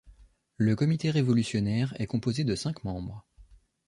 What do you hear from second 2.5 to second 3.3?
cinq membres.